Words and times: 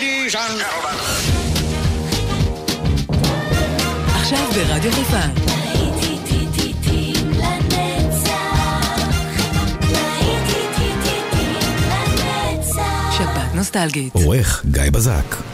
Ladies 0.00 0.34
and 0.34 0.60
עכשיו 4.14 4.46
ברדיו 4.54 4.92
חיפה. 4.92 5.50
נוסטלגית. 13.54 14.14
עורך 14.14 14.64
גיא 14.70 14.90
בזק. 14.92 15.49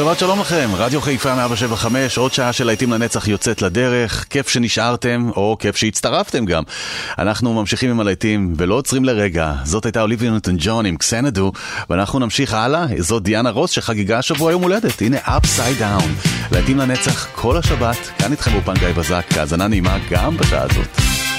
שבת 0.00 0.18
שלום 0.18 0.40
לכם, 0.40 0.70
רדיו 0.76 1.00
חיפה 1.00 1.34
175, 1.34 2.18
עוד 2.18 2.32
שעה 2.32 2.52
של 2.52 2.66
להיטים 2.66 2.92
לנצח 2.92 3.28
יוצאת 3.28 3.62
לדרך, 3.62 4.26
כיף 4.30 4.48
שנשארתם, 4.48 5.30
או 5.36 5.56
כיף 5.60 5.76
שהצטרפתם 5.76 6.44
גם. 6.44 6.62
אנחנו 7.18 7.54
ממשיכים 7.54 7.90
עם 7.90 8.00
הלהיטים 8.00 8.54
ולא 8.56 8.74
עוצרים 8.74 9.04
לרגע, 9.04 9.52
זאת 9.64 9.84
הייתה 9.84 10.02
אוליביה 10.02 10.30
ניוטון 10.30 10.56
ג'ון 10.58 10.86
עם 10.86 10.96
Xanadu, 10.96 11.52
ואנחנו 11.90 12.18
נמשיך 12.18 12.54
הלאה, 12.54 12.86
זאת 12.98 13.22
דיאנה 13.22 13.50
רוס 13.50 13.70
שחגגה 13.70 14.18
השבוע 14.18 14.52
יום 14.52 14.62
הולדת, 14.62 15.02
הנה 15.02 15.16
Upside 15.22 15.78
Down. 15.78 16.14
להיטים 16.52 16.78
לנצח 16.78 17.26
כל 17.34 17.56
השבת, 17.56 18.10
כאן 18.18 18.32
איתכם 18.32 18.54
אופן 18.54 18.74
גיא 18.74 18.92
בזק, 18.96 19.24
האזנה 19.36 19.68
נעימה 19.68 19.98
גם 20.10 20.36
בשעה 20.36 20.62
הזאת. 20.62 21.29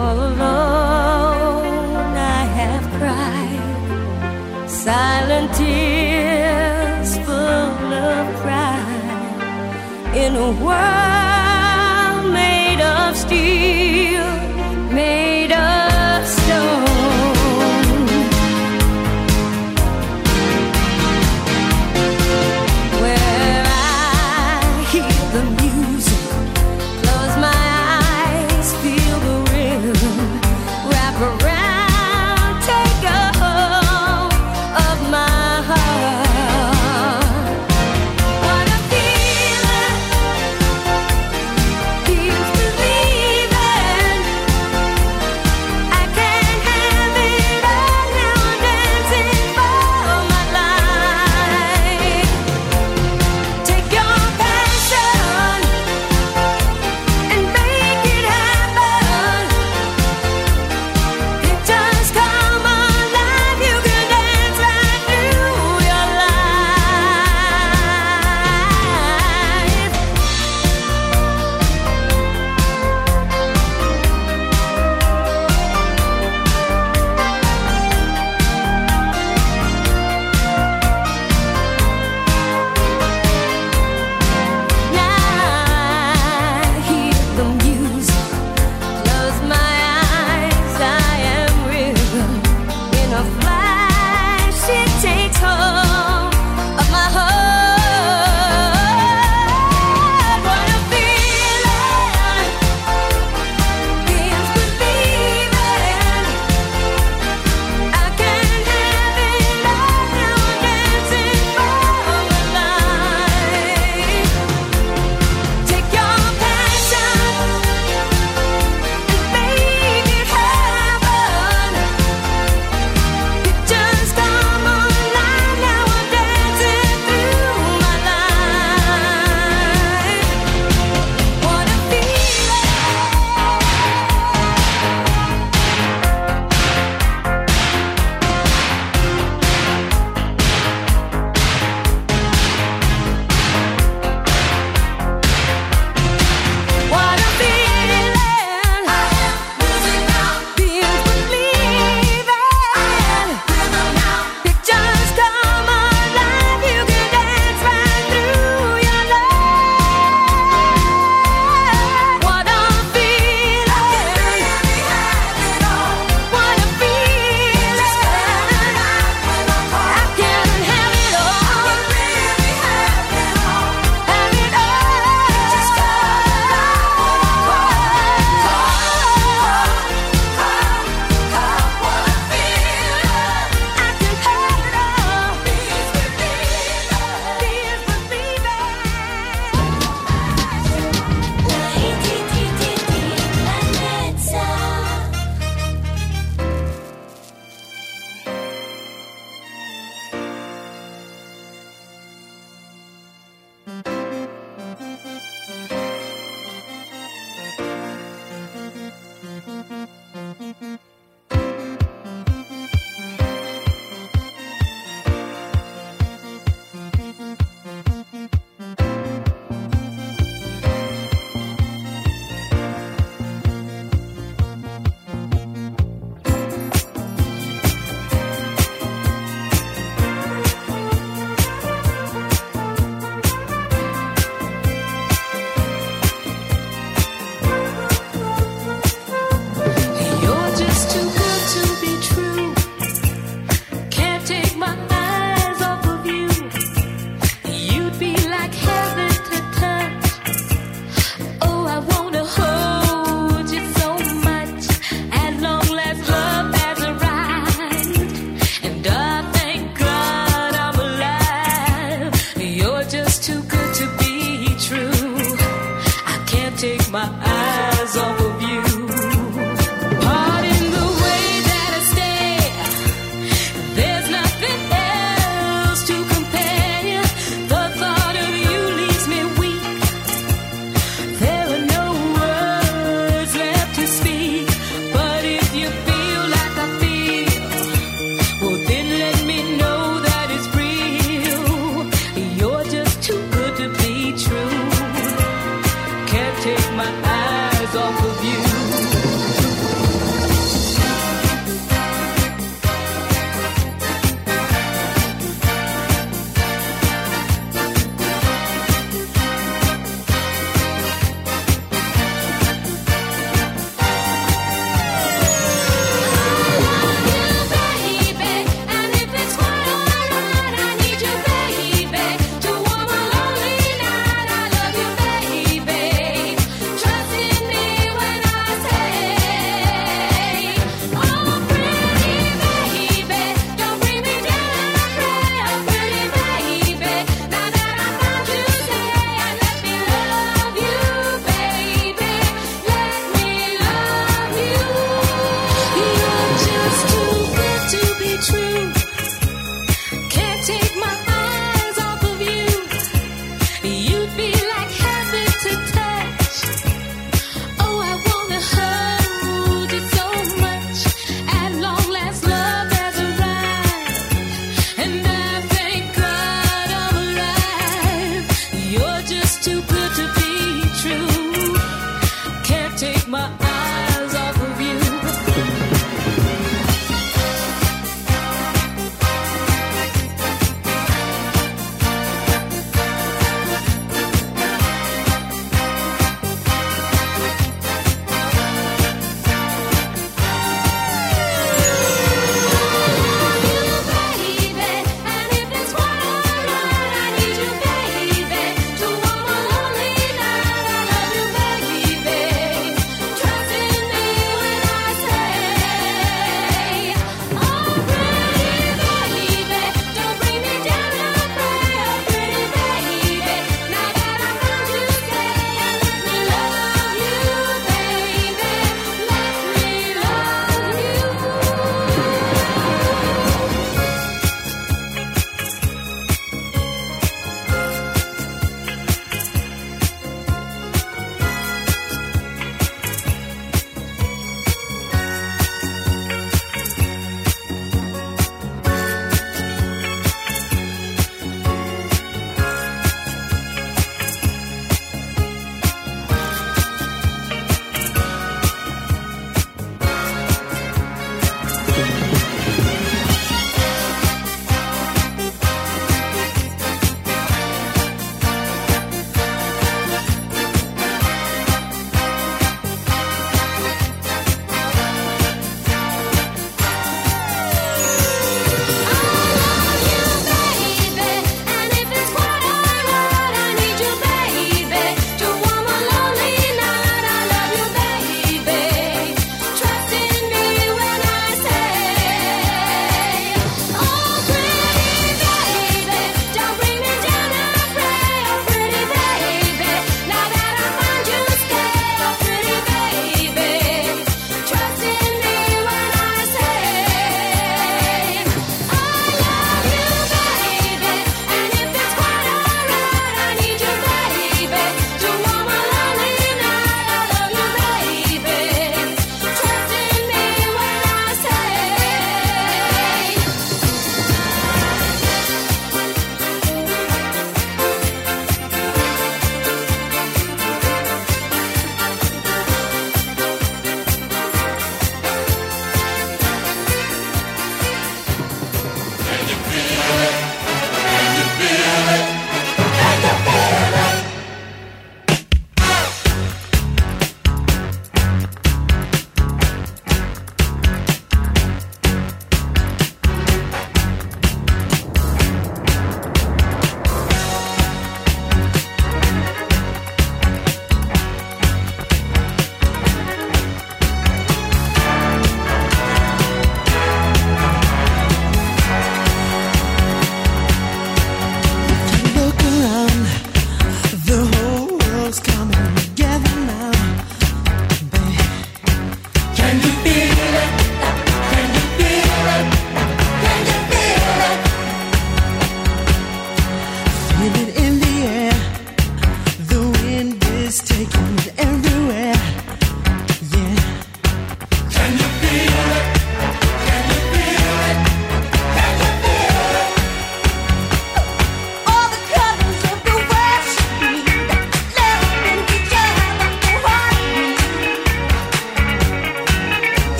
All 0.00 0.16
alone 0.16 1.66
I 2.16 2.44
have 2.60 2.84
cried 2.98 4.70
silent 4.70 5.52
tears 5.54 7.18
full 7.26 7.92
of 8.06 8.24
pride 8.40 10.16
in 10.16 10.36
a 10.36 10.50
world. 10.64 11.27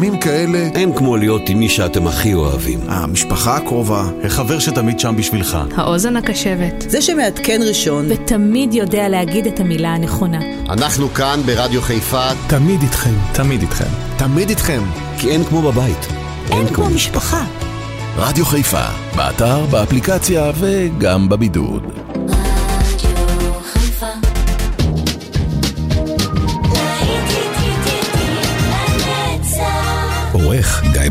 בימים 0.00 0.20
כאלה... 0.20 0.58
אין 0.74 0.94
כמו 0.96 1.16
להיות 1.16 1.48
עם 1.48 1.58
מי 1.58 1.68
שאתם 1.68 2.06
הכי 2.06 2.34
אוהבים. 2.34 2.80
המשפחה 2.88 3.56
הקרובה, 3.56 4.04
החבר 4.24 4.58
שתמיד 4.58 5.00
שם 5.00 5.16
בשבילך. 5.16 5.58
האוזן 5.76 6.16
הקשבת. 6.16 6.84
זה 6.88 7.02
שמעדכן 7.02 7.60
ראשון. 7.68 8.06
ותמיד 8.08 8.74
יודע 8.74 9.08
להגיד 9.08 9.46
את 9.46 9.60
המילה 9.60 9.94
הנכונה. 9.94 10.38
אנחנו 10.68 11.08
כאן 11.08 11.40
ברדיו 11.46 11.82
חיפה. 11.82 12.28
תמיד 12.46 12.82
איתכם. 12.82 13.14
תמיד 13.32 13.60
איתכם. 13.60 13.88
תמיד 14.16 14.48
איתכם. 14.48 14.82
כי 15.18 15.30
אין 15.30 15.44
כמו 15.44 15.62
בבית. 15.62 16.06
אין, 16.50 16.58
אין 16.58 16.74
כמו 16.74 16.90
משפחה. 16.90 17.44
רדיו 18.16 18.44
חיפה, 18.44 18.84
באתר, 19.16 19.66
באפליקציה 19.66 20.50
וגם 20.60 21.28
בבידוד. 21.28 21.99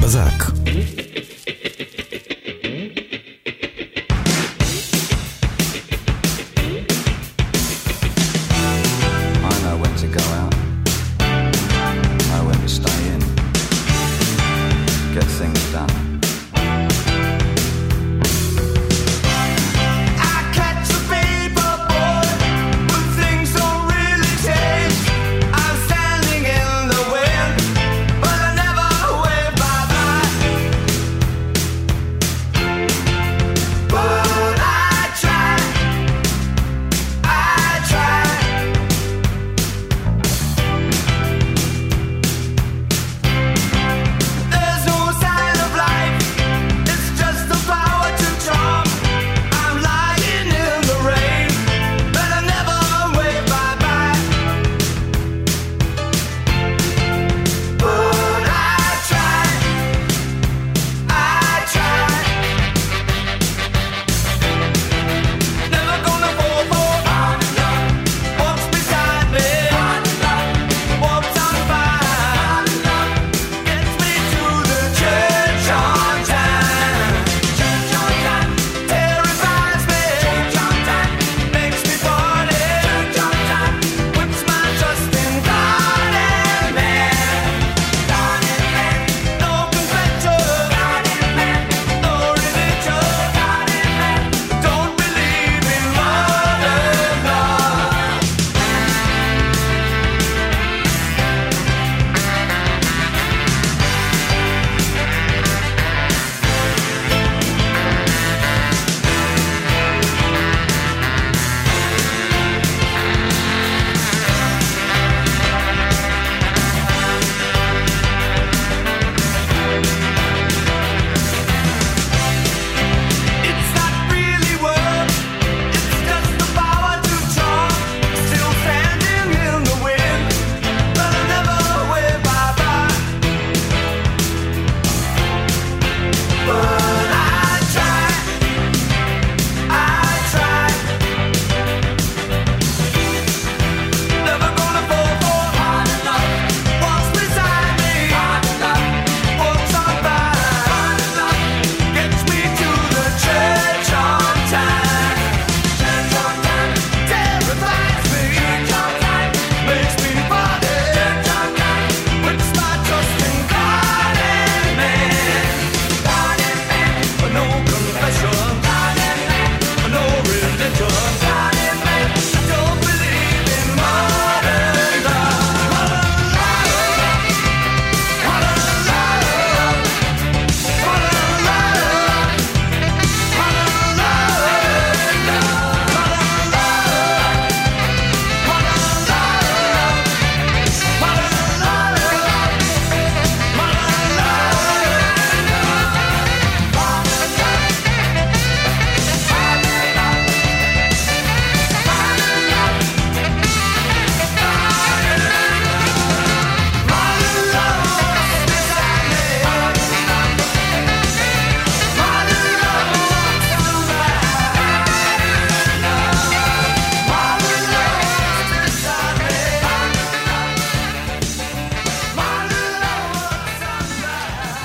בזק. 0.01 0.48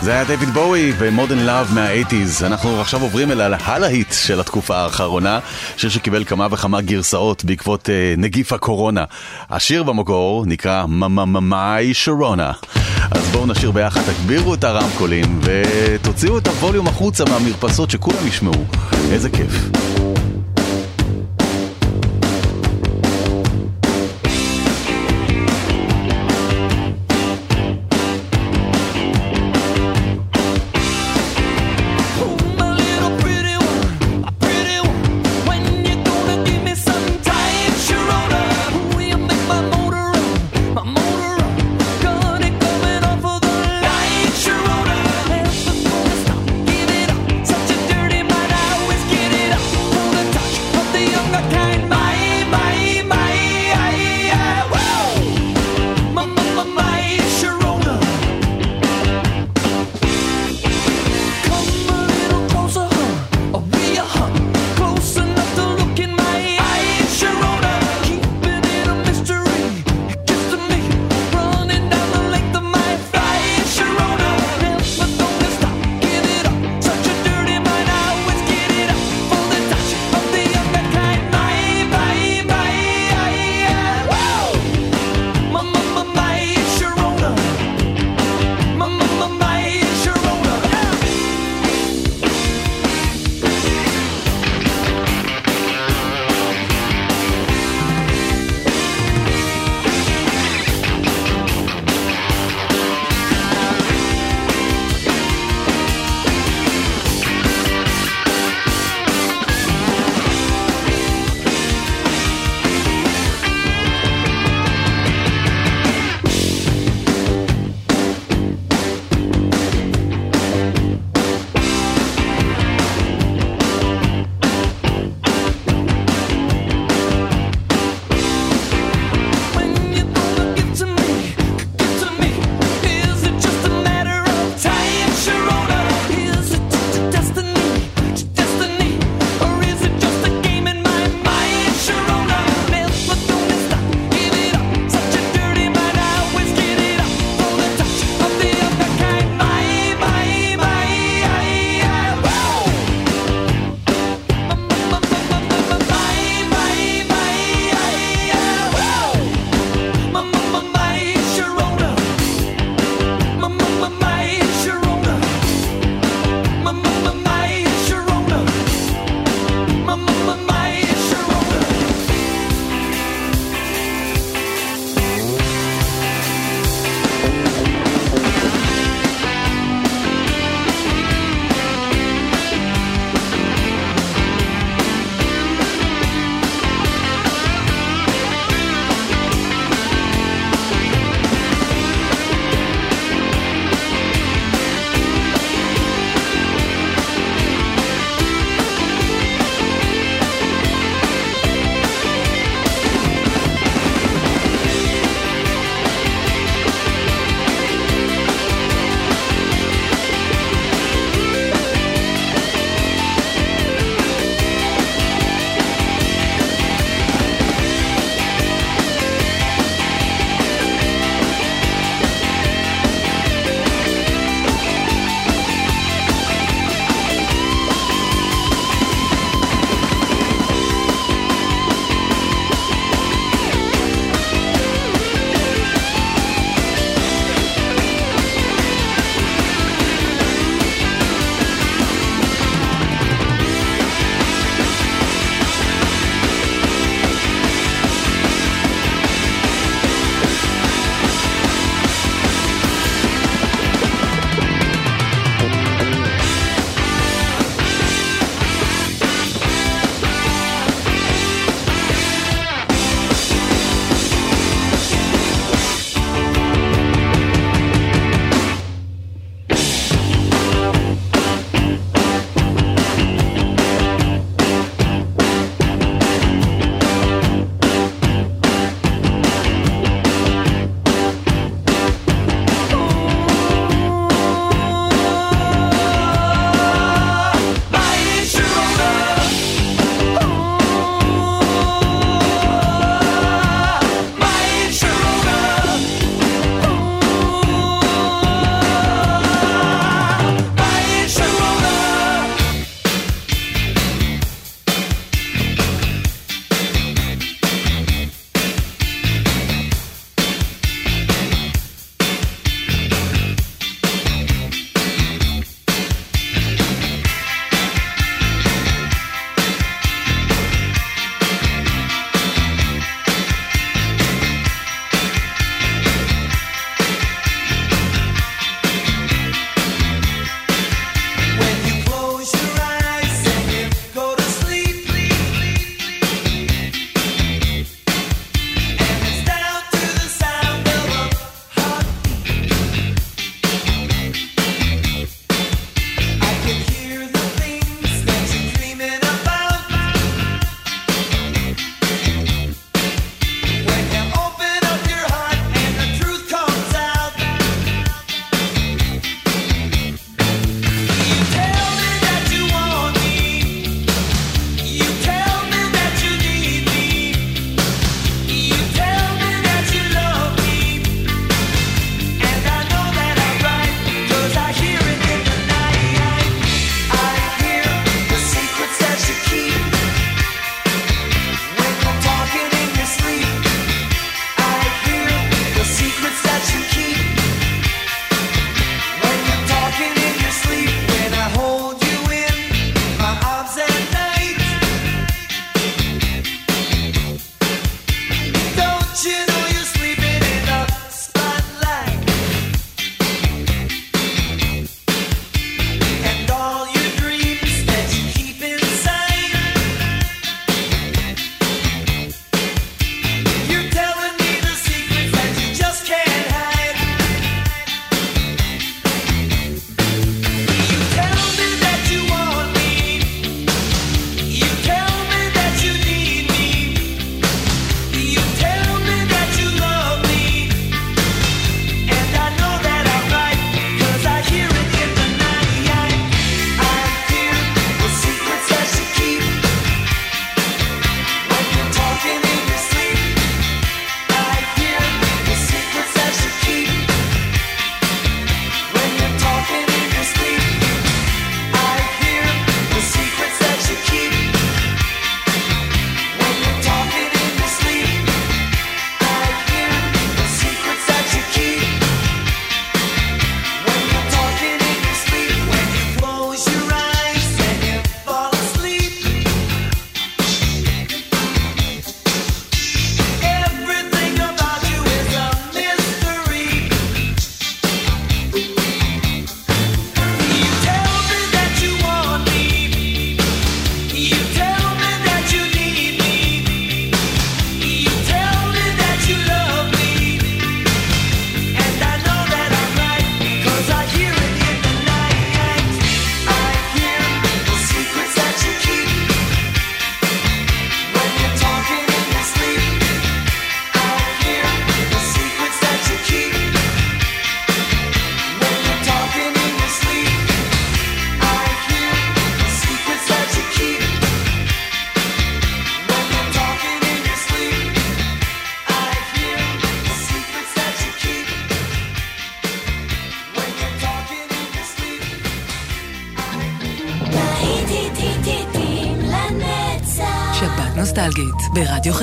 זה 0.04 0.12
היה 0.12 0.24
דויד 0.24 0.48
בואי 0.48 0.92
ומודן 0.98 1.38
לאב 1.38 1.70
מהאייטיז. 1.74 2.44
אנחנו 2.44 2.80
עכשיו 2.80 3.02
עוברים 3.02 3.30
אל 3.30 3.40
הלהיט 3.40 4.12
של 4.12 4.40
התקופה 4.40 4.76
האחרונה, 4.76 5.38
שיר 5.76 5.90
שקיבל 5.90 6.24
כמה 6.24 6.46
וכמה 6.50 6.80
גרסאות 6.80 7.44
בעקבות 7.44 7.86
uh, 7.88 8.20
נגיף 8.20 8.52
הקורונה. 8.52 9.04
השיר 9.50 9.82
במקור 9.82 10.44
נקרא 10.46 10.86
"ממממי 10.86 11.94
שרונה". 11.94 12.52
אז 13.10 13.28
בואו 13.32 13.46
נשיר 13.46 13.70
ביחד, 13.70 14.00
תגבירו 14.02 14.54
את 14.54 14.64
הרמקולים 14.64 15.40
ותוציאו 15.42 16.38
את 16.38 16.46
הווליום 16.46 16.86
החוצה 16.86 17.24
מהמרפסות 17.24 17.90
שכולם 17.90 18.26
ישמעו. 18.26 18.64
איזה 19.12 19.30
כיף. 19.30 20.03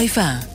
ברדיו 0.08 0.51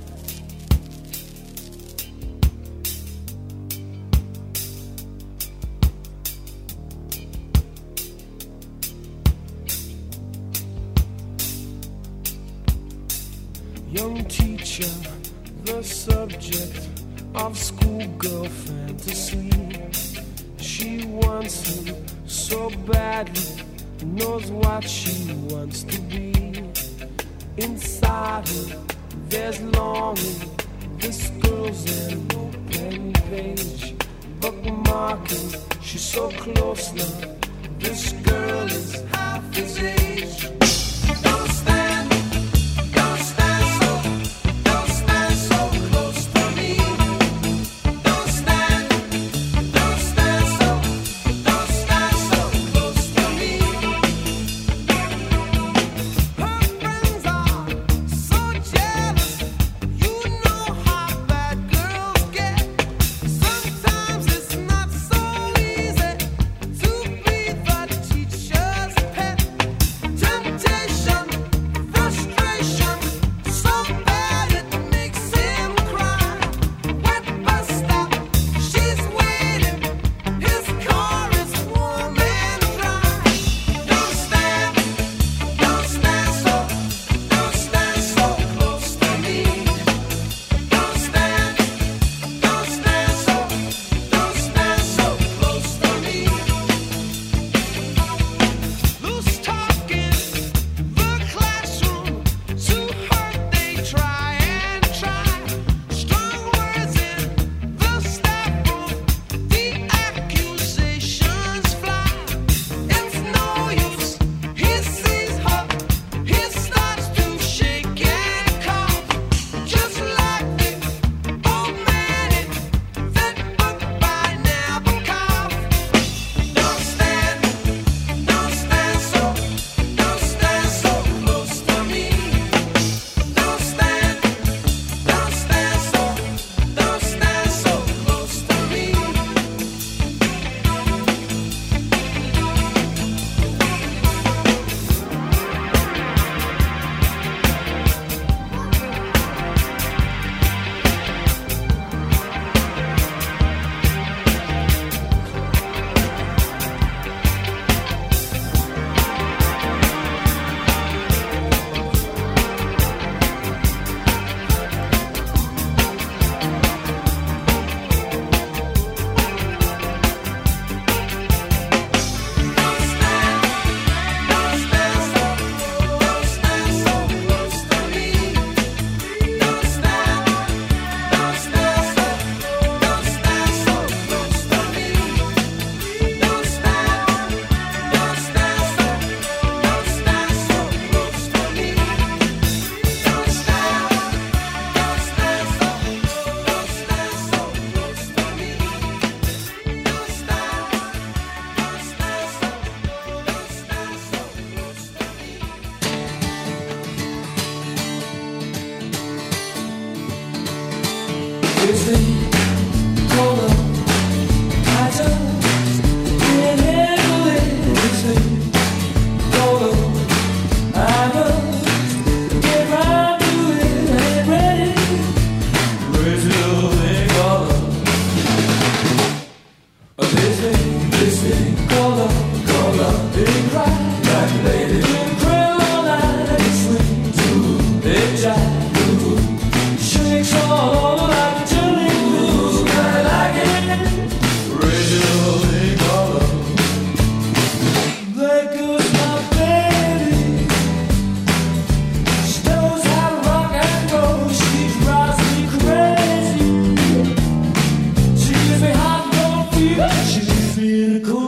circo 260.77 261.26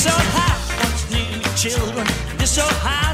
This 0.00 0.14
old 0.14 0.22
house 0.32 0.82
once 0.82 1.10
nearly 1.10 1.44
children. 1.56 2.06
This 2.38 2.58
old 2.58 2.72
high. 2.72 3.09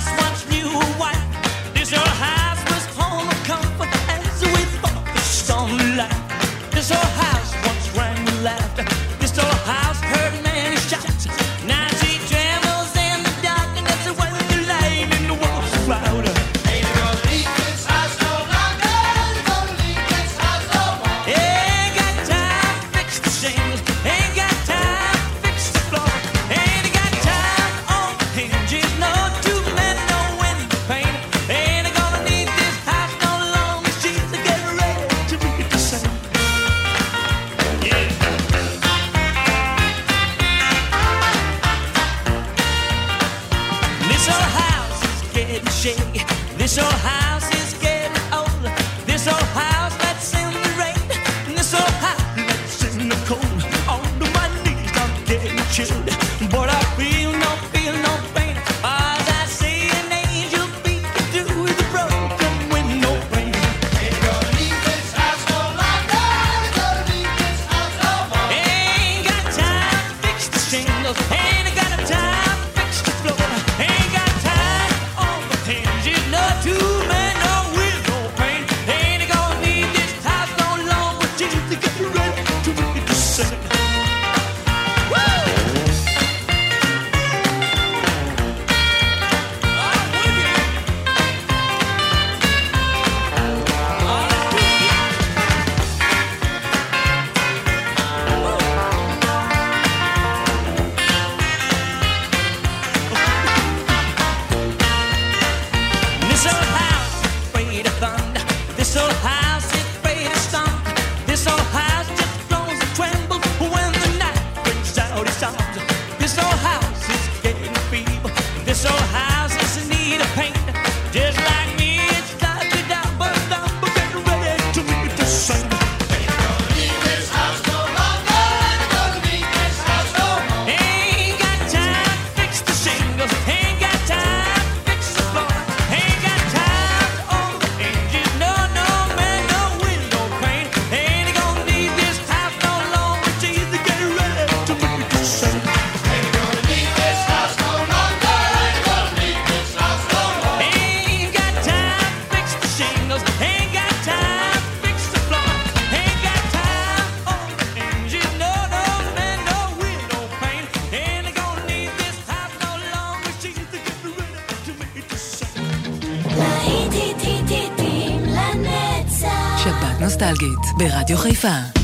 ברדיו 170.88 171.18
חיפה. 171.18 171.75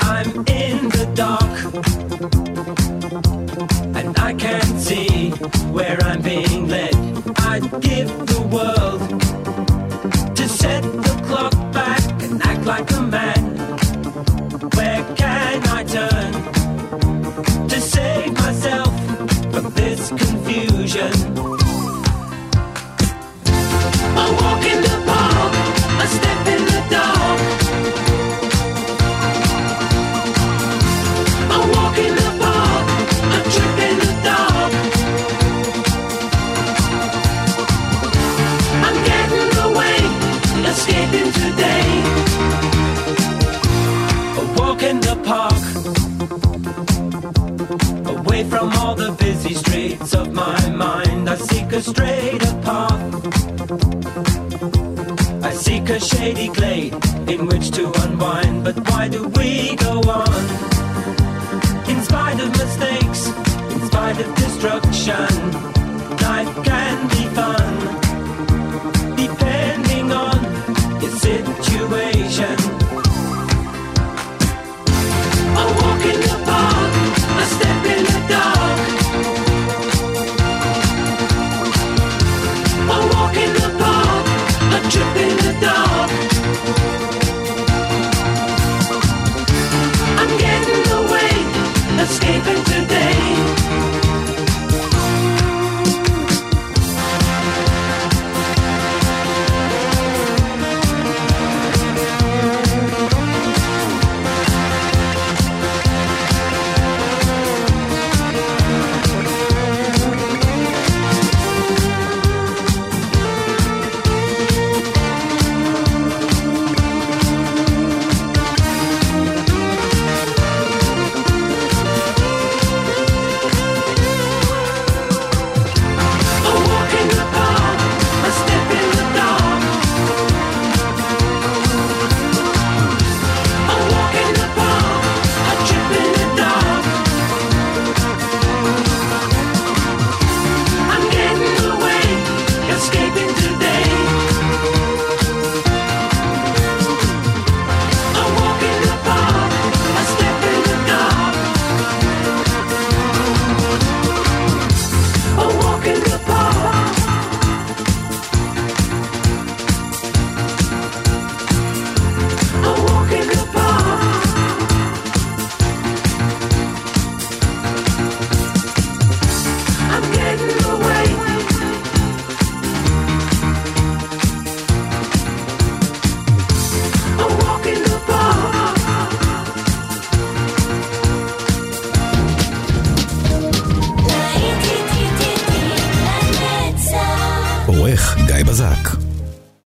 I'm 0.00 0.44
in 0.48 0.61